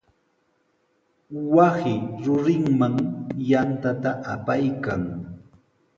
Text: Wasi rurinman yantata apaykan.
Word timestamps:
Wasi 1.53 1.95
rurinman 2.23 2.95
yantata 3.49 4.11
apaykan. 4.33 5.01